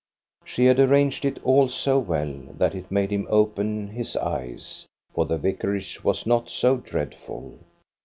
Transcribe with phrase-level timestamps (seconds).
[0.43, 5.27] She had arranged it all so well that it made him open his eyes, for
[5.27, 7.59] the vicarage was not so dreadful.